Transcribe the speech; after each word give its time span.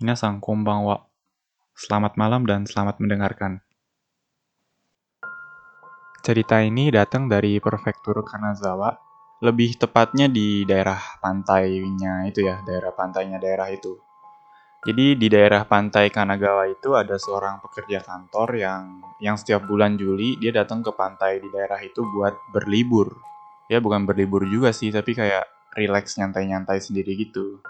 Minasan 0.00 0.40
konbanwa. 0.40 1.12
Selamat 1.76 2.16
malam 2.16 2.48
dan 2.48 2.64
selamat 2.64 3.04
mendengarkan. 3.04 3.60
Cerita 6.24 6.64
ini 6.64 6.88
datang 6.88 7.28
dari 7.28 7.60
prefektur 7.60 8.24
Kanazawa, 8.24 8.96
lebih 9.44 9.76
tepatnya 9.76 10.24
di 10.24 10.64
daerah 10.64 10.96
pantainya 11.20 12.24
itu 12.24 12.40
ya, 12.48 12.64
daerah 12.64 12.96
pantainya 12.96 13.36
daerah 13.36 13.68
itu. 13.68 14.00
Jadi 14.88 15.20
di 15.20 15.28
daerah 15.28 15.68
pantai 15.68 16.08
Kanagawa 16.08 16.64
itu 16.72 16.96
ada 16.96 17.20
seorang 17.20 17.60
pekerja 17.60 18.00
kantor 18.00 18.56
yang 18.56 19.04
yang 19.20 19.36
setiap 19.36 19.68
bulan 19.68 20.00
Juli 20.00 20.40
dia 20.40 20.64
datang 20.64 20.80
ke 20.80 20.96
pantai 20.96 21.44
di 21.44 21.52
daerah 21.52 21.76
itu 21.84 22.00
buat 22.08 22.32
berlibur. 22.56 23.20
Ya 23.68 23.84
bukan 23.84 24.08
berlibur 24.08 24.48
juga 24.48 24.72
sih, 24.72 24.88
tapi 24.88 25.12
kayak 25.12 25.44
relax 25.76 26.16
nyantai-nyantai 26.16 26.80
sendiri 26.80 27.20
gitu. 27.20 27.60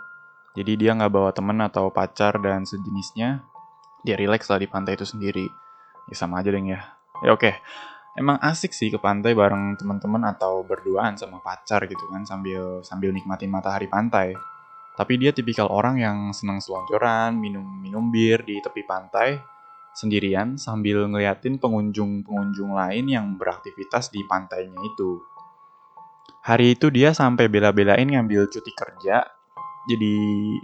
Jadi 0.55 0.73
dia 0.75 0.97
nggak 0.99 1.13
bawa 1.13 1.31
temen 1.31 1.59
atau 1.63 1.95
pacar 1.95 2.39
dan 2.43 2.67
sejenisnya, 2.67 3.47
dia 4.03 4.17
relax 4.19 4.51
lah 4.51 4.59
di 4.59 4.67
pantai 4.67 4.99
itu 4.99 5.07
sendiri. 5.07 5.47
Ya 6.11 6.15
sama 6.19 6.43
aja 6.43 6.51
deh 6.51 6.59
ya. 6.59 6.81
Ya 7.23 7.31
oke, 7.31 7.55
emang 8.19 8.41
asik 8.43 8.75
sih 8.75 8.91
ke 8.91 8.99
pantai 8.99 9.37
bareng 9.37 9.79
teman-teman 9.79 10.27
atau 10.27 10.67
berduaan 10.67 11.15
sama 11.15 11.39
pacar 11.39 11.87
gitu 11.87 12.03
kan 12.11 12.27
sambil 12.27 12.83
sambil 12.83 13.15
nikmatin 13.15 13.53
matahari 13.53 13.87
pantai. 13.87 14.35
Tapi 14.99 15.17
dia 15.17 15.31
tipikal 15.31 15.71
orang 15.71 16.03
yang 16.03 16.19
senang 16.35 16.59
selonjoran, 16.59 17.39
minum-minum 17.39 18.11
bir 18.11 18.43
di 18.43 18.59
tepi 18.59 18.83
pantai 18.85 19.39
sendirian 19.95 20.55
sambil 20.55 21.07
ngeliatin 21.11 21.59
pengunjung-pengunjung 21.59 22.75
lain 22.75 23.07
yang 23.11 23.27
beraktivitas 23.35 24.11
di 24.15 24.23
pantainya 24.27 24.79
itu. 24.79 25.19
Hari 26.41 26.79
itu 26.79 26.89
dia 26.89 27.13
sampai 27.13 27.53
bela-belain 27.53 28.07
ngambil 28.07 28.49
cuti 28.49 28.73
kerja, 28.73 29.29
jadi 29.91 30.15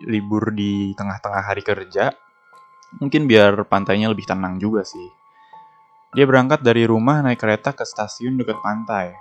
libur 0.06 0.54
di 0.54 0.94
tengah-tengah 0.94 1.42
hari 1.42 1.66
kerja, 1.66 2.14
mungkin 3.02 3.26
biar 3.26 3.66
pantainya 3.66 4.06
lebih 4.10 4.24
tenang 4.24 4.62
juga 4.62 4.86
sih. 4.86 5.08
Dia 6.14 6.24
berangkat 6.24 6.62
dari 6.62 6.86
rumah 6.86 7.20
naik 7.20 7.42
kereta 7.42 7.74
ke 7.74 7.82
stasiun 7.82 8.38
dekat 8.38 8.56
pantai. 8.62 9.12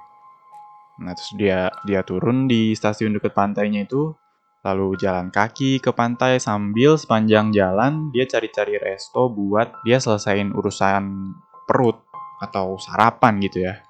Nah, 1.02 1.12
terus 1.12 1.36
dia 1.36 1.68
dia 1.84 2.06
turun 2.06 2.48
di 2.48 2.72
stasiun 2.72 3.18
dekat 3.20 3.36
pantainya 3.36 3.84
itu, 3.84 4.16
lalu 4.64 4.96
jalan 4.96 5.28
kaki 5.28 5.84
ke 5.84 5.92
pantai 5.92 6.40
sambil 6.40 6.96
sepanjang 6.96 7.52
jalan 7.52 8.10
dia 8.16 8.24
cari-cari 8.24 8.80
resto 8.80 9.28
buat 9.28 9.76
dia 9.84 10.00
selesain 10.00 10.56
urusan 10.56 11.36
perut 11.68 12.00
atau 12.40 12.80
sarapan 12.80 13.44
gitu 13.44 13.68
ya. 13.68 13.84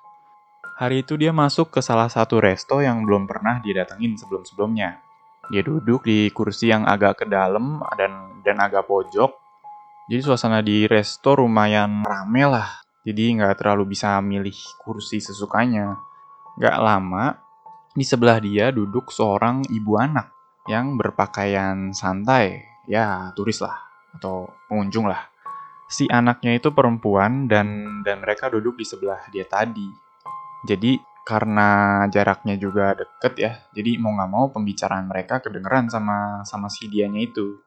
Hari 0.75 1.07
itu 1.07 1.15
dia 1.15 1.31
masuk 1.31 1.71
ke 1.71 1.79
salah 1.79 2.11
satu 2.11 2.41
resto 2.43 2.83
yang 2.83 3.07
belum 3.07 3.29
pernah 3.29 3.63
dia 3.63 3.85
datengin 3.85 4.19
sebelum-sebelumnya. 4.19 5.04
Dia 5.49 5.61
duduk 5.61 6.05
di 6.05 6.29
kursi 6.33 6.69
yang 6.73 6.85
agak 6.85 7.23
ke 7.23 7.25
dalam 7.29 7.81
dan 7.99 8.41
dan 8.41 8.57
agak 8.61 8.85
pojok. 8.89 9.31
Jadi 10.09 10.21
suasana 10.21 10.61
di 10.61 10.85
resto 10.85 11.33
lumayan 11.33 12.05
rame 12.05 12.43
lah 12.45 12.85
jadi 13.05 13.37
nggak 13.37 13.61
terlalu 13.61 13.93
bisa 13.93 14.17
milih 14.17 14.57
kursi 14.81 15.21
sesukanya. 15.21 15.93
Gak 16.57 16.81
lama, 16.81 17.37
di 17.93 18.01
sebelah 18.01 18.41
dia 18.41 18.73
duduk 18.73 19.13
seorang 19.13 19.61
ibu 19.69 19.93
anak 20.01 20.33
yang 20.65 20.97
berpakaian 20.97 21.93
santai, 21.93 22.65
ya 22.89 23.29
turis 23.37 23.61
lah, 23.61 23.77
atau 24.17 24.49
pengunjung 24.65 25.05
lah. 25.05 25.29
Si 25.85 26.09
anaknya 26.09 26.57
itu 26.57 26.73
perempuan 26.73 27.45
dan 27.45 28.01
dan 28.01 28.25
mereka 28.25 28.49
duduk 28.49 28.73
di 28.81 28.85
sebelah 28.89 29.21
dia 29.29 29.45
tadi. 29.45 29.85
Jadi 30.65 30.97
karena 31.25 32.05
jaraknya 32.13 32.55
juga 32.55 32.93
deket 32.93 33.33
ya, 33.41 33.51
jadi 33.73 33.97
mau 33.97 34.13
nggak 34.13 34.31
mau 34.31 34.45
pembicaraan 34.53 35.09
mereka 35.09 35.41
kedengeran 35.41 35.89
sama 35.89 36.45
sama 36.45 36.69
si 36.69 36.85
dianya 36.85 37.25
itu. 37.25 37.59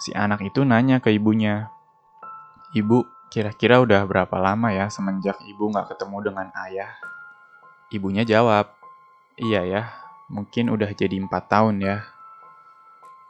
Si 0.00 0.16
anak 0.16 0.40
itu 0.40 0.64
nanya 0.64 0.96
ke 0.96 1.12
ibunya, 1.12 1.68
Ibu, 2.72 3.20
Kira-kira 3.30 3.78
udah 3.78 4.02
berapa 4.10 4.42
lama 4.42 4.74
ya 4.74 4.90
semenjak 4.90 5.38
ibu 5.46 5.70
nggak 5.70 5.94
ketemu 5.94 6.18
dengan 6.18 6.50
ayah? 6.66 6.90
Ibunya 7.94 8.26
jawab, 8.26 8.74
iya 9.38 9.62
ya, 9.62 9.82
mungkin 10.26 10.66
udah 10.66 10.90
jadi 10.90 11.14
empat 11.14 11.46
tahun 11.46 11.78
ya. 11.78 12.02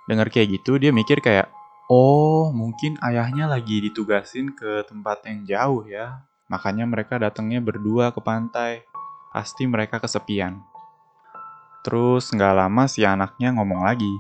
Dengar 0.09 0.33
kayak 0.33 0.57
gitu, 0.57 0.81
dia 0.81 0.89
mikir 0.89 1.21
kayak, 1.21 1.53
oh 1.93 2.49
mungkin 2.49 2.97
ayahnya 3.05 3.45
lagi 3.45 3.85
ditugasin 3.85 4.57
ke 4.57 4.89
tempat 4.89 5.21
yang 5.29 5.45
jauh 5.45 5.85
ya. 5.85 6.25
Makanya 6.49 6.89
mereka 6.89 7.21
datangnya 7.21 7.61
berdua 7.61 8.09
ke 8.09 8.25
pantai. 8.25 8.81
Pasti 9.31 9.67
mereka 9.67 10.03
kesepian. 10.03 10.63
Terus 11.87 12.29
nggak 12.35 12.55
lama 12.55 12.85
si 12.91 13.07
anaknya 13.07 13.57
ngomong 13.57 13.87
lagi, 13.87 14.11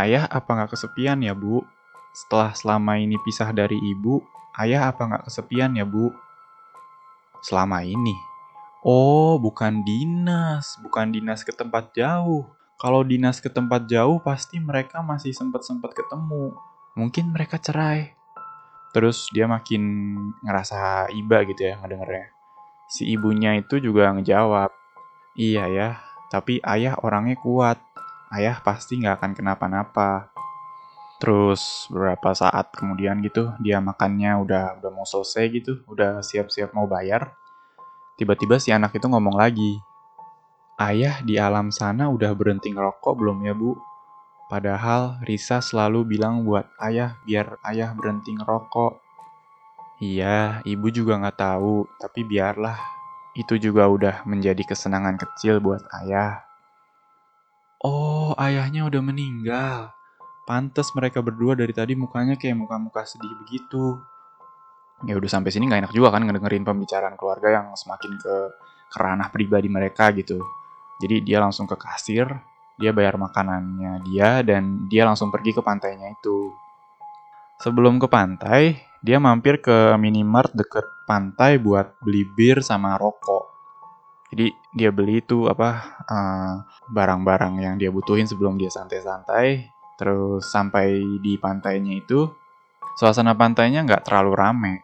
Ayah 0.00 0.30
apa 0.30 0.48
nggak 0.56 0.72
kesepian 0.72 1.18
ya 1.20 1.34
bu? 1.34 1.60
Setelah 2.14 2.54
selama 2.54 2.96
ini 2.96 3.18
pisah 3.20 3.50
dari 3.50 3.76
ibu, 3.76 4.22
Ayah 4.54 4.88
apa 4.88 5.02
nggak 5.02 5.24
kesepian 5.26 5.74
ya 5.74 5.84
bu? 5.84 6.14
Selama 7.42 7.82
ini. 7.82 8.14
Oh, 8.80 9.36
bukan 9.36 9.84
dinas, 9.84 10.80
bukan 10.80 11.12
dinas 11.12 11.44
ke 11.44 11.52
tempat 11.52 11.92
jauh. 11.92 12.48
Kalau 12.80 13.04
dinas 13.04 13.44
ke 13.44 13.52
tempat 13.52 13.84
jauh 13.90 14.22
pasti 14.24 14.56
mereka 14.56 15.04
masih 15.04 15.36
sempat-sempat 15.36 15.92
ketemu. 15.92 16.56
Mungkin 16.96 17.34
mereka 17.34 17.60
cerai. 17.60 18.16
Terus 18.96 19.28
dia 19.36 19.44
makin 19.44 19.82
ngerasa 20.40 21.12
iba 21.12 21.44
gitu 21.44 21.60
ya 21.60 21.76
ngedengernya. 21.76 22.39
Si 22.90 23.06
ibunya 23.06 23.54
itu 23.54 23.78
juga 23.78 24.10
ngejawab, 24.10 24.74
Iya 25.38 25.64
ya, 25.70 25.88
tapi 26.26 26.58
ayah 26.66 26.98
orangnya 27.06 27.38
kuat. 27.38 27.78
Ayah 28.34 28.58
pasti 28.60 28.98
nggak 28.98 29.22
akan 29.22 29.32
kenapa-napa. 29.38 30.34
Terus 31.22 31.86
beberapa 31.86 32.34
saat 32.34 32.74
kemudian 32.74 33.22
gitu, 33.22 33.54
dia 33.62 33.78
makannya 33.78 34.34
udah 34.42 34.82
udah 34.82 34.90
mau 34.90 35.06
selesai 35.06 35.44
gitu, 35.54 35.72
udah 35.86 36.18
siap-siap 36.18 36.74
mau 36.74 36.90
bayar. 36.90 37.30
Tiba-tiba 38.18 38.58
si 38.58 38.74
anak 38.74 38.90
itu 38.98 39.06
ngomong 39.06 39.38
lagi, 39.38 39.78
Ayah 40.80 41.20
di 41.20 41.36
alam 41.36 41.68
sana 41.68 42.08
udah 42.08 42.32
berhenti 42.32 42.72
ngerokok 42.72 43.12
belum 43.12 43.44
ya 43.44 43.52
bu? 43.52 43.76
Padahal 44.48 45.20
Risa 45.28 45.60
selalu 45.60 46.16
bilang 46.16 46.40
buat 46.40 46.72
ayah 46.80 47.20
biar 47.28 47.60
ayah 47.68 47.92
berhenti 47.92 48.32
ngerokok. 48.32 49.09
Iya, 50.00 50.64
ibu 50.64 50.88
juga 50.88 51.20
nggak 51.20 51.36
tahu, 51.36 51.84
tapi 52.00 52.24
biarlah. 52.24 52.80
Itu 53.36 53.60
juga 53.60 53.84
udah 53.84 54.24
menjadi 54.24 54.64
kesenangan 54.64 55.20
kecil 55.20 55.60
buat 55.60 55.84
ayah. 56.00 56.40
Oh, 57.84 58.32
ayahnya 58.40 58.88
udah 58.88 59.02
meninggal. 59.04 59.92
Pantes 60.48 60.88
mereka 60.96 61.20
berdua 61.20 61.52
dari 61.52 61.76
tadi 61.76 61.92
mukanya 61.92 62.40
kayak 62.40 62.56
muka-muka 62.56 63.04
sedih 63.04 63.28
begitu. 63.44 64.00
Ya 65.04 65.20
udah 65.20 65.28
sampai 65.28 65.52
sini 65.52 65.68
nggak 65.68 65.84
enak 65.84 65.92
juga 65.92 66.16
kan 66.16 66.24
ngedengerin 66.24 66.64
pembicaraan 66.64 67.20
keluarga 67.20 67.60
yang 67.60 67.76
semakin 67.76 68.16
ke 68.16 68.34
kerana 68.96 69.28
pribadi 69.28 69.68
mereka 69.68 70.16
gitu. 70.16 70.40
Jadi 70.96 71.28
dia 71.28 71.44
langsung 71.44 71.68
ke 71.68 71.76
kasir, 71.76 72.24
dia 72.80 72.96
bayar 72.96 73.20
makanannya 73.20 74.00
dia 74.08 74.40
dan 74.40 74.88
dia 74.88 75.04
langsung 75.04 75.28
pergi 75.28 75.52
ke 75.52 75.60
pantainya 75.60 76.08
itu. 76.08 76.52
Sebelum 77.60 78.00
ke 78.00 78.08
pantai, 78.08 78.80
dia 79.04 79.20
mampir 79.20 79.60
ke 79.60 79.96
minimart 80.00 80.52
deket 80.56 80.84
pantai 81.04 81.60
buat 81.60 82.00
beli 82.00 82.24
bir 82.24 82.64
sama 82.64 82.96
rokok. 82.96 83.52
Jadi 84.32 84.48
dia 84.72 84.88
beli 84.94 85.20
itu 85.20 85.50
apa 85.50 86.00
eh, 86.06 86.54
barang-barang 86.88 87.54
uh, 87.58 87.62
yang 87.62 87.74
dia 87.76 87.90
butuhin 87.92 88.24
sebelum 88.24 88.56
dia 88.56 88.70
santai-santai 88.70 89.80
Terus 90.00 90.48
sampai 90.48 91.20
di 91.20 91.36
pantainya 91.36 91.92
itu, 91.92 92.24
suasana 92.96 93.36
pantainya 93.36 93.84
nggak 93.84 94.08
terlalu 94.08 94.32
rame. 94.32 94.74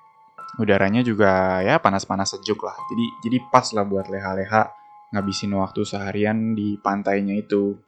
Udaranya 0.61 1.01
juga 1.01 1.65
ya 1.65 1.81
panas-panas 1.81 2.37
sejuk 2.37 2.61
lah. 2.61 2.77
Jadi 2.93 3.05
jadi 3.25 3.37
pas 3.49 3.65
lah 3.73 3.89
buat 3.89 4.13
leha-leha 4.13 4.69
ngabisin 5.17 5.57
waktu 5.57 5.89
seharian 5.89 6.53
di 6.53 6.77
pantainya 6.85 7.33
itu. 7.33 7.81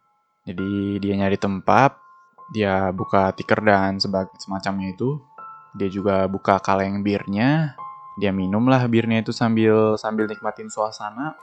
Jadi 0.48 0.96
dia 1.04 1.20
nyari 1.20 1.36
tempat, 1.36 2.00
dia 2.48 2.90
buka 2.92 3.32
tiker 3.36 3.60
dan 3.60 4.00
semacamnya 4.36 4.92
itu. 4.92 5.20
Dia 5.76 5.88
juga 5.92 6.24
buka 6.26 6.58
kaleng 6.58 7.04
birnya, 7.04 7.76
dia 8.16 8.32
minum 8.32 8.66
lah 8.66 8.88
birnya 8.88 9.20
itu 9.20 9.30
sambil 9.30 9.94
sambil 10.00 10.26
nikmatin 10.26 10.72
suasana. 10.72 11.36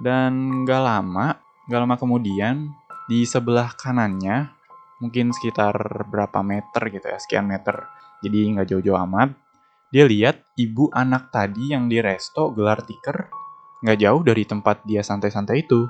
Dan 0.00 0.64
gak 0.64 0.80
lama, 0.80 1.36
gak 1.68 1.80
lama 1.84 1.96
kemudian 2.00 2.72
di 3.04 3.28
sebelah 3.28 3.76
kanannya 3.76 4.48
mungkin 5.00 5.32
sekitar 5.32 5.76
berapa 6.08 6.40
meter 6.40 6.82
gitu 6.88 7.06
ya, 7.08 7.18
sekian 7.20 7.48
meter. 7.48 7.88
Jadi 8.20 8.52
nggak 8.52 8.68
jauh-jauh 8.68 9.00
amat. 9.08 9.32
Dia 9.90 10.04
lihat 10.06 10.44
ibu 10.60 10.92
anak 10.92 11.32
tadi 11.32 11.72
yang 11.72 11.88
di 11.88 11.98
resto 11.98 12.52
gelar 12.52 12.84
tiker 12.84 13.40
nggak 13.80 13.98
jauh 14.00 14.20
dari 14.20 14.44
tempat 14.44 14.84
dia 14.84 15.00
santai-santai 15.00 15.64
itu. 15.64 15.88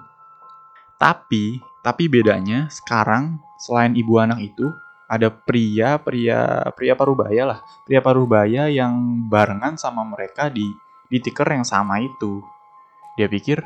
Tapi, 0.96 1.58
tapi 1.80 2.08
bedanya 2.08 2.68
sekarang 2.68 3.40
selain 3.60 3.96
ibu 3.96 4.20
anak 4.20 4.40
itu 4.40 4.68
ada 5.10 5.26
pria, 5.26 5.98
pria, 5.98 6.70
pria 6.76 6.94
parubaya 6.94 7.42
lah, 7.42 7.60
pria 7.82 7.98
parubaya 7.98 8.70
yang 8.70 9.26
barengan 9.26 9.74
sama 9.74 10.06
mereka 10.06 10.46
di 10.46 10.64
di 11.10 11.18
tiker 11.18 11.50
yang 11.50 11.66
sama 11.66 11.98
itu. 11.98 12.38
Dia 13.18 13.26
pikir, 13.26 13.58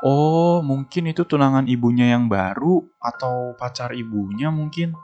Oh, 0.00 0.64
mungkin 0.64 1.12
itu 1.12 1.28
tunangan 1.28 1.68
ibunya 1.68 2.16
yang 2.16 2.24
baru 2.24 2.80
atau 2.96 3.52
pacar 3.56 3.92
ibunya 3.92 4.48
mungkin. 4.48 4.96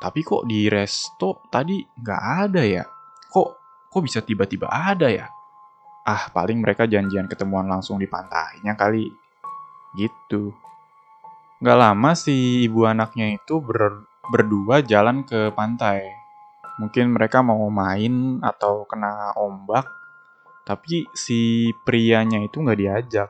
tapi 0.00 0.24
kok 0.24 0.48
di 0.48 0.64
resto 0.72 1.44
tadi 1.52 1.76
nggak 1.84 2.22
ada 2.48 2.62
ya? 2.64 2.80
Kok 3.28 3.48
kok 3.92 4.00
bisa 4.00 4.24
tiba-tiba 4.24 4.64
ada 4.70 5.12
ya? 5.12 5.28
Ah, 6.08 6.32
paling 6.32 6.56
mereka 6.56 6.88
janjian 6.88 7.28
ketemuan 7.28 7.68
langsung 7.68 8.00
di 8.00 8.08
pantainya 8.08 8.72
kali. 8.80 9.12
Gitu. 9.92 10.56
Gak 11.60 11.76
lama 11.76 12.16
si 12.16 12.64
ibu 12.64 12.88
anaknya 12.88 13.36
itu 13.36 13.60
ber, 13.60 14.08
berdua 14.32 14.80
jalan 14.80 15.20
ke 15.28 15.52
pantai. 15.52 16.00
Mungkin 16.80 17.12
mereka 17.12 17.44
mau 17.44 17.68
main 17.68 18.40
atau 18.40 18.88
kena 18.88 19.36
ombak, 19.36 19.84
tapi 20.64 21.04
si 21.12 21.68
prianya 21.84 22.40
itu 22.40 22.64
nggak 22.64 22.80
diajak. 22.80 23.28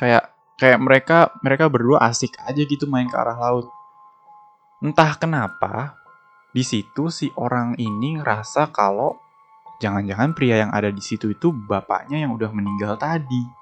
Kayak 0.00 0.32
kayak 0.56 0.80
mereka 0.80 1.18
mereka 1.44 1.68
berdua 1.68 2.00
asik 2.08 2.40
aja 2.40 2.64
gitu 2.64 2.88
main 2.88 3.04
ke 3.04 3.16
arah 3.20 3.36
laut. 3.36 3.68
Entah 4.80 5.12
kenapa, 5.20 6.00
di 6.56 6.64
situ 6.64 7.12
si 7.12 7.28
orang 7.36 7.76
ini 7.76 8.16
ngerasa 8.16 8.72
kalau 8.72 9.20
jangan-jangan 9.84 10.32
pria 10.32 10.64
yang 10.64 10.72
ada 10.72 10.88
di 10.88 11.04
situ 11.04 11.36
itu 11.36 11.52
bapaknya 11.52 12.24
yang 12.24 12.32
udah 12.32 12.48
meninggal 12.48 12.96
tadi. 12.96 13.59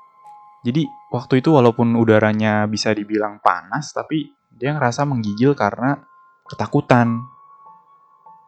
Jadi 0.67 0.87
waktu 1.15 1.41
itu 1.43 1.55
walaupun 1.55 1.95
udaranya 1.95 2.67
bisa 2.67 2.91
dibilang 2.91 3.39
panas, 3.39 3.95
tapi 3.95 4.35
dia 4.51 4.75
ngerasa 4.75 5.07
menggigil 5.07 5.55
karena 5.55 6.03
ketakutan. 6.47 7.23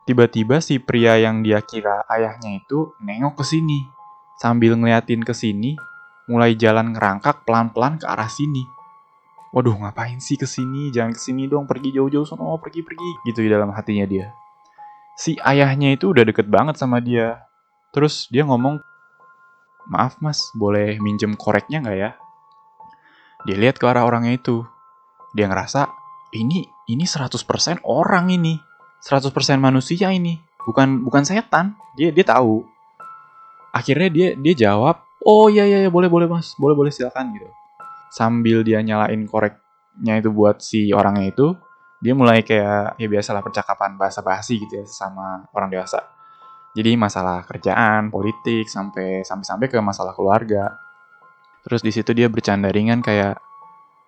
Tiba-tiba 0.08 0.58
si 0.58 0.82
pria 0.82 1.20
yang 1.20 1.46
dia 1.46 1.62
kira 1.62 2.02
ayahnya 2.10 2.58
itu 2.58 2.94
nengok 2.98 3.40
ke 3.40 3.44
sini. 3.46 3.86
Sambil 4.40 4.74
ngeliatin 4.74 5.22
ke 5.22 5.36
sini, 5.36 5.76
mulai 6.30 6.54
jalan 6.54 6.94
ngerangkak 6.94 7.42
pelan-pelan 7.42 7.98
ke 7.98 8.06
arah 8.06 8.30
sini 8.30 8.62
waduh 9.50 9.74
ngapain 9.74 10.22
sih 10.22 10.38
ke 10.38 10.46
sini 10.46 10.94
jangan 10.94 11.10
ke 11.10 11.20
sini 11.20 11.50
dong 11.50 11.66
pergi 11.66 11.90
jauh-jauh 11.90 12.22
sono 12.22 12.54
pergi 12.62 12.86
pergi 12.86 13.10
gitu 13.26 13.42
di 13.42 13.50
dalam 13.50 13.74
hatinya 13.74 14.06
dia 14.06 14.30
si 15.18 15.34
ayahnya 15.42 15.90
itu 15.90 16.14
udah 16.14 16.22
deket 16.22 16.46
banget 16.46 16.78
sama 16.78 17.02
dia 17.02 17.42
terus 17.90 18.30
dia 18.30 18.46
ngomong 18.46 18.78
maaf 19.90 20.22
mas. 20.22 20.54
Boleh 20.54 20.96
minjem 21.02 21.34
koreknya 21.34 21.82
nggak 21.82 21.98
ya? 21.98 22.10
Dia 23.44 23.56
lihat 23.58 23.76
ke 23.76 23.84
arah 23.84 24.06
orangnya 24.06 24.38
itu. 24.38 24.62
Dia 25.34 25.50
ngerasa 25.50 25.90
ini 26.38 26.64
ini 26.86 27.04
100% 27.04 27.82
orang 27.82 28.30
ini. 28.30 28.54
100% 29.02 29.34
manusia 29.58 30.14
ini. 30.14 30.38
Bukan 30.62 31.02
bukan 31.02 31.26
setan. 31.26 31.74
Dia 31.98 32.14
dia 32.14 32.22
tahu. 32.22 32.62
Akhirnya 33.74 34.08
dia 34.08 34.28
dia 34.38 34.54
jawab 34.70 35.02
oh 35.26 35.52
iya 35.52 35.66
iya, 35.66 35.84
iya 35.86 35.90
boleh 35.90 36.06
boleh 36.06 36.30
mas. 36.30 36.54
Boleh 36.56 36.78
boleh 36.78 36.94
silakan 36.94 37.34
gitu. 37.34 37.48
Sambil 38.10 38.62
dia 38.66 38.82
nyalain 38.82 39.22
koreknya 39.26 40.18
itu 40.18 40.30
buat 40.34 40.58
si 40.58 40.90
orangnya 40.90 41.30
itu, 41.30 41.54
dia 42.02 42.16
mulai 42.16 42.42
kayak 42.42 42.98
ya 42.98 43.06
biasalah 43.06 43.44
percakapan 43.44 43.94
bahasa 43.94 44.24
basi 44.24 44.58
gitu 44.58 44.82
ya 44.82 44.84
sama 44.88 45.46
orang 45.54 45.70
dewasa. 45.70 46.02
Jadi 46.76 46.94
masalah 46.94 47.42
kerjaan, 47.46 48.14
politik 48.14 48.70
sampai 48.70 49.26
sampai 49.26 49.46
sampai 49.46 49.66
ke 49.66 49.78
masalah 49.82 50.14
keluarga. 50.14 50.78
Terus 51.66 51.82
di 51.82 51.90
situ 51.90 52.14
dia 52.14 52.30
bercanda 52.30 52.70
ringan 52.70 53.02
kayak 53.02 53.36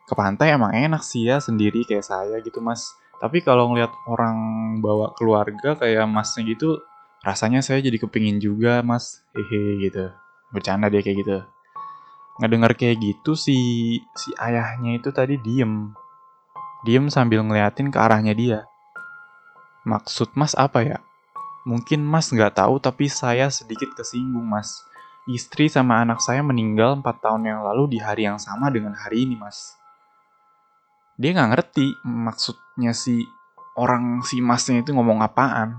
ke 0.06 0.14
pantai 0.14 0.54
emang 0.54 0.72
enak 0.72 1.02
sih 1.02 1.26
ya 1.26 1.42
sendiri 1.42 1.82
kayak 1.82 2.06
saya 2.06 2.38
gitu 2.40 2.62
mas. 2.62 2.94
Tapi 3.18 3.42
kalau 3.42 3.70
ngeliat 3.70 3.90
orang 4.10 4.36
bawa 4.82 5.14
keluarga 5.14 5.78
kayak 5.78 6.06
masnya 6.10 6.46
gitu, 6.54 6.78
rasanya 7.22 7.62
saya 7.62 7.82
jadi 7.82 7.98
kepingin 7.98 8.38
juga 8.42 8.82
mas, 8.82 9.22
hehe 9.34 9.82
gitu. 9.82 10.10
Bercanda 10.54 10.90
dia 10.90 11.02
kayak 11.02 11.18
gitu 11.22 11.38
ngedengar 12.40 12.72
kayak 12.72 12.96
gitu 13.02 13.36
si 13.36 13.56
si 14.16 14.30
ayahnya 14.40 14.96
itu 14.96 15.12
tadi 15.12 15.36
diem 15.36 15.92
diem 16.82 17.12
sambil 17.12 17.44
ngeliatin 17.44 17.92
ke 17.92 17.98
arahnya 18.00 18.32
dia 18.32 18.58
maksud 19.84 20.32
mas 20.32 20.56
apa 20.56 20.80
ya 20.80 20.98
mungkin 21.62 22.02
mas 22.02 22.30
nggak 22.30 22.58
tahu 22.58 22.82
tapi 22.82 23.06
saya 23.06 23.50
sedikit 23.50 23.94
kesinggung 23.94 24.46
mas. 24.46 24.82
Istri 25.30 25.70
sama 25.70 26.02
anak 26.02 26.18
saya 26.18 26.42
meninggal 26.42 26.98
4 26.98 27.06
tahun 27.22 27.42
yang 27.46 27.60
lalu 27.62 27.94
di 27.94 27.98
hari 28.02 28.26
yang 28.26 28.42
sama 28.42 28.66
dengan 28.74 28.94
hari 28.98 29.22
ini 29.22 29.38
mas. 29.38 29.78
Dia 31.14 31.30
nggak 31.38 31.50
ngerti 31.54 31.86
maksudnya 32.02 32.90
si 32.90 33.22
orang 33.78 34.20
si 34.26 34.42
masnya 34.42 34.82
itu 34.82 34.90
ngomong 34.90 35.22
apaan. 35.22 35.78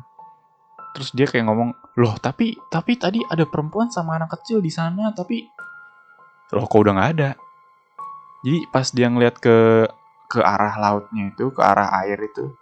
Terus 0.96 1.12
dia 1.12 1.28
kayak 1.28 1.50
ngomong 1.52 1.76
loh 2.00 2.16
tapi 2.22 2.56
tapi 2.72 2.96
tadi 2.96 3.20
ada 3.28 3.44
perempuan 3.44 3.92
sama 3.92 4.16
anak 4.16 4.40
kecil 4.40 4.64
di 4.64 4.72
sana 4.72 5.12
tapi 5.12 5.44
loh 6.54 6.66
kok 6.70 6.80
udah 6.80 6.94
nggak 6.96 7.12
ada? 7.20 7.30
Jadi 8.44 8.60
pas 8.72 8.88
dia 8.92 9.08
ngeliat 9.12 9.36
ke 9.44 9.88
ke 10.32 10.40
arah 10.40 10.80
lautnya 10.80 11.30
itu 11.30 11.52
ke 11.52 11.62
arah 11.62 11.94
air 12.02 12.18
itu 12.18 12.56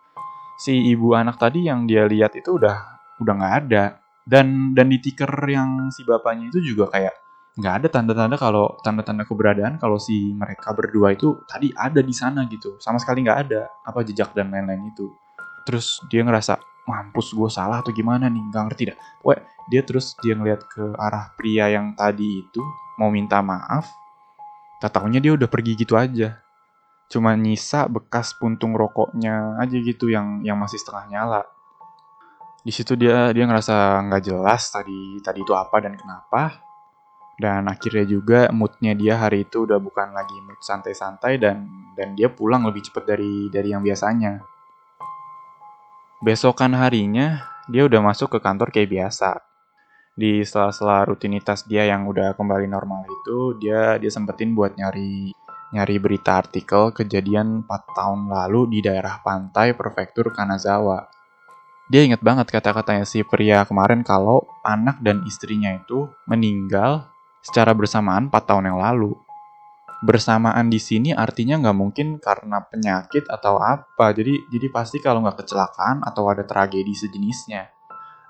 si 0.59 0.77
ibu 0.91 1.15
anak 1.15 1.39
tadi 1.39 1.65
yang 1.65 1.89
dia 1.89 2.05
lihat 2.05 2.37
itu 2.37 2.59
udah 2.59 3.00
udah 3.21 3.33
nggak 3.37 3.55
ada. 3.65 3.83
Dan 4.21 4.73
dan 4.73 4.89
di 4.89 4.97
tiker 5.01 5.31
yang 5.49 5.89
si 5.93 6.01
bapaknya 6.05 6.49
itu 6.49 6.73
juga 6.73 6.89
kayak 6.93 7.15
nggak 7.51 7.73
ada 7.83 7.87
tanda-tanda 7.91 8.37
kalau 8.39 8.79
tanda-tanda 8.79 9.27
keberadaan 9.27 9.75
kalau 9.75 9.99
si 9.99 10.31
mereka 10.31 10.71
berdua 10.71 11.11
itu 11.13 11.41
tadi 11.45 11.69
ada 11.77 12.01
di 12.01 12.13
sana 12.13 12.45
gitu. 12.49 12.81
Sama 12.81 12.97
sekali 12.97 13.21
nggak 13.21 13.39
ada. 13.49 13.69
Apa 13.85 14.01
jejak 14.01 14.33
dan 14.33 14.49
lain-lain 14.49 14.89
itu. 14.89 15.09
Terus 15.69 16.01
dia 16.09 16.25
ngerasa 16.25 16.57
mampus 16.89 17.37
gue 17.37 17.49
salah 17.49 17.85
atau 17.85 17.93
gimana 17.93 18.25
nih? 18.27 18.41
Nggak 18.49 18.63
ngerti 18.71 18.83
dah. 18.89 18.97
Pokoknya 19.21 19.41
dia 19.69 19.81
terus 19.85 20.17
dia 20.19 20.33
ngeliat 20.33 20.61
ke 20.65 20.83
arah 20.97 21.31
pria 21.37 21.69
yang 21.69 21.93
tadi 21.93 22.41
itu 22.41 22.61
mau 22.97 23.13
minta 23.13 23.39
maaf, 23.39 23.87
tak 24.81 24.97
tahunya 24.97 25.21
dia 25.21 25.33
udah 25.37 25.47
pergi 25.47 25.77
gitu 25.77 25.95
aja. 25.95 26.41
Cuma 27.11 27.35
nyisa 27.35 27.85
bekas 27.91 28.33
puntung 28.39 28.73
rokoknya 28.73 29.59
aja 29.59 29.77
gitu 29.77 30.07
yang 30.07 30.41
yang 30.41 30.57
masih 30.57 30.79
setengah 30.79 31.05
nyala. 31.11 31.41
Di 32.61 32.69
situ 32.69 32.93
dia 32.93 33.33
dia 33.33 33.49
ngerasa 33.49 34.05
nggak 34.05 34.21
jelas 34.21 34.69
tadi 34.69 35.17
tadi 35.25 35.41
itu 35.41 35.53
apa 35.57 35.81
dan 35.81 35.97
kenapa. 35.97 36.61
Dan 37.41 37.65
akhirnya 37.65 38.05
juga 38.05 38.39
moodnya 38.53 38.93
dia 38.93 39.17
hari 39.17 39.49
itu 39.49 39.65
udah 39.65 39.81
bukan 39.81 40.13
lagi 40.13 40.37
mood 40.45 40.61
santai-santai 40.61 41.41
dan 41.41 41.65
dan 41.97 42.13
dia 42.13 42.29
pulang 42.29 42.61
lebih 42.69 42.85
cepat 42.85 43.17
dari 43.17 43.49
dari 43.49 43.73
yang 43.73 43.81
biasanya. 43.81 44.45
Besokan 46.21 46.77
harinya 46.77 47.41
dia 47.65 47.81
udah 47.89 47.97
masuk 47.97 48.37
ke 48.37 48.39
kantor 48.45 48.69
kayak 48.69 48.93
biasa 48.93 49.41
di 50.11 50.45
sela-sela 50.45 51.01
rutinitas 51.07 51.65
dia 51.65 51.87
yang 51.87 52.05
udah 52.05 52.37
kembali 52.37 52.67
normal 52.69 53.07
itu 53.09 53.57
dia 53.57 53.95
dia 53.97 54.11
sempetin 54.11 54.53
buat 54.53 54.75
nyari 54.75 55.31
nyari 55.71 55.95
berita 56.03 56.35
artikel 56.35 56.91
kejadian 56.91 57.63
4 57.63 57.97
tahun 57.97 58.27
lalu 58.27 58.77
di 58.77 58.79
daerah 58.83 59.23
pantai 59.23 59.71
prefektur 59.71 60.35
Kanazawa. 60.35 61.20
Dia 61.91 62.07
inget 62.07 62.23
banget 62.23 62.47
kata-katanya 62.47 63.03
si 63.03 63.19
pria 63.27 63.67
kemarin 63.67 63.99
kalau 64.07 64.47
anak 64.63 65.03
dan 65.03 65.27
istrinya 65.27 65.75
itu 65.75 66.07
meninggal 66.23 67.11
secara 67.43 67.75
bersamaan 67.75 68.31
4 68.31 68.47
tahun 68.47 68.71
yang 68.71 68.79
lalu. 68.79 69.11
Bersamaan 70.07 70.71
di 70.71 70.79
sini 70.79 71.11
artinya 71.11 71.59
nggak 71.59 71.77
mungkin 71.77 72.07
karena 72.23 72.63
penyakit 72.63 73.27
atau 73.27 73.59
apa. 73.59 74.15
Jadi 74.15 74.47
jadi 74.47 74.71
pasti 74.71 75.03
kalau 75.03 75.19
nggak 75.19 75.43
kecelakaan 75.43 75.99
atau 76.07 76.31
ada 76.31 76.47
tragedi 76.47 76.95
sejenisnya 76.95 77.67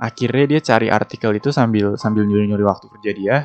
akhirnya 0.02 0.58
dia 0.58 0.62
cari 0.66 0.90
artikel 0.90 1.38
itu 1.38 1.54
sambil 1.54 1.94
sambil 1.94 2.26
nyuri-nyuri 2.26 2.66
waktu 2.66 2.90
kerja 2.90 3.12
dia. 3.14 3.38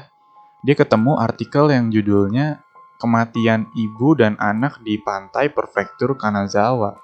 Dia 0.65 0.75
ketemu 0.75 1.21
artikel 1.21 1.69
yang 1.69 1.93
judulnya 1.93 2.65
Kematian 2.97 3.69
Ibu 3.77 4.17
dan 4.17 4.41
Anak 4.41 4.81
di 4.81 4.97
Pantai 4.97 5.53
Prefektur 5.53 6.17
Kanazawa. 6.17 6.97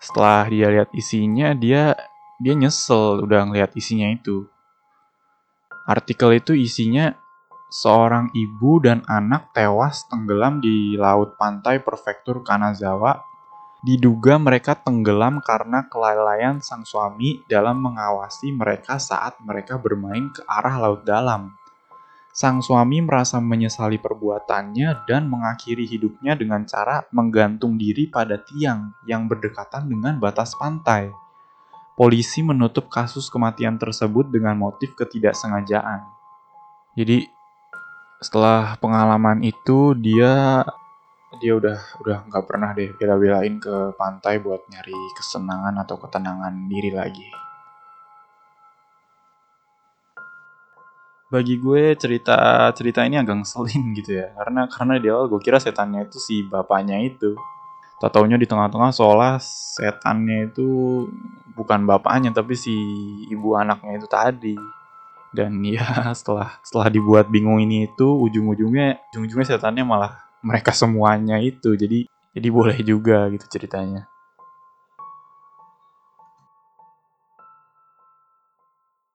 Setelah 0.00 0.48
dia 0.48 0.66
lihat 0.72 0.90
isinya, 0.96 1.52
dia 1.52 1.94
dia 2.40 2.54
nyesel 2.56 3.22
udah 3.22 3.46
ngeliat 3.46 3.76
isinya 3.76 4.08
itu. 4.08 4.48
Artikel 5.84 6.40
itu 6.40 6.56
isinya 6.56 7.12
seorang 7.68 8.32
ibu 8.32 8.80
dan 8.80 9.04
anak 9.06 9.52
tewas 9.52 10.08
tenggelam 10.08 10.58
di 10.58 10.96
laut 10.96 11.36
pantai 11.36 11.78
prefektur 11.78 12.42
Kanazawa 12.42 13.30
Diduga 13.80 14.36
mereka 14.36 14.76
tenggelam 14.76 15.40
karena 15.40 15.88
kelalaian 15.88 16.60
sang 16.60 16.84
suami 16.84 17.40
dalam 17.48 17.80
mengawasi 17.80 18.52
mereka 18.52 19.00
saat 19.00 19.40
mereka 19.40 19.80
bermain 19.80 20.28
ke 20.28 20.44
arah 20.44 20.76
laut 20.76 21.00
dalam. 21.08 21.56
Sang 22.40 22.64
suami 22.64 23.04
merasa 23.04 23.36
menyesali 23.36 24.00
perbuatannya 24.00 25.04
dan 25.04 25.28
mengakhiri 25.28 25.84
hidupnya 25.84 26.32
dengan 26.32 26.64
cara 26.64 27.04
menggantung 27.12 27.76
diri 27.76 28.08
pada 28.08 28.40
tiang 28.40 28.96
yang 29.04 29.28
berdekatan 29.28 29.84
dengan 29.84 30.16
batas 30.16 30.56
pantai. 30.56 31.12
Polisi 31.92 32.40
menutup 32.40 32.88
kasus 32.88 33.28
kematian 33.28 33.76
tersebut 33.76 34.32
dengan 34.32 34.56
motif 34.56 34.96
ketidaksengajaan. 34.96 36.00
Jadi, 36.96 37.28
setelah 38.24 38.72
pengalaman 38.80 39.44
itu, 39.44 39.92
dia 40.00 40.64
dia 41.44 41.52
udah 41.60 41.76
udah 42.00 42.24
nggak 42.24 42.44
pernah 42.48 42.72
deh 42.72 42.88
bela-belain 42.96 43.60
ke 43.60 43.92
pantai 44.00 44.40
buat 44.40 44.64
nyari 44.64 44.96
kesenangan 45.12 45.76
atau 45.84 46.00
ketenangan 46.00 46.56
diri 46.72 46.88
lagi. 46.88 47.49
Bagi 51.30 51.62
gue 51.62 51.94
cerita 51.94 52.66
cerita 52.74 53.06
ini 53.06 53.14
agak 53.14 53.38
ngeselin 53.42 53.82
gitu 54.02 54.18
ya, 54.18 54.34
karena 54.34 54.66
karena 54.66 54.94
di 54.98 55.06
awal 55.06 55.30
gue 55.30 55.40
kira 55.40 55.62
setannya 55.62 56.10
itu 56.10 56.18
si 56.18 56.42
bapaknya 56.42 56.98
itu. 56.98 57.38
Tak 58.02 58.16
taunya 58.16 58.34
di 58.40 58.48
tengah-tengah 58.48 58.90
seolah 58.90 59.38
setannya 59.78 60.50
itu 60.50 60.66
bukan 61.54 61.84
bapaknya 61.84 62.32
tapi 62.32 62.56
si 62.58 62.74
ibu 63.30 63.54
anaknya 63.54 64.02
itu 64.02 64.08
tadi. 64.10 64.56
Dan 65.30 65.62
ya 65.70 66.10
setelah 66.18 66.58
setelah 66.66 66.90
dibuat 66.90 67.30
bingung 67.30 67.62
ini 67.62 67.86
itu 67.86 68.10
ujung-ujungnya 68.10 68.98
ujung-ujungnya 69.14 69.46
setannya 69.54 69.86
malah 69.86 70.26
mereka 70.42 70.74
semuanya 70.74 71.38
itu. 71.38 71.78
Jadi 71.78 72.10
jadi 72.34 72.48
boleh 72.50 72.78
juga 72.82 73.30
gitu 73.30 73.46
ceritanya 73.46 74.10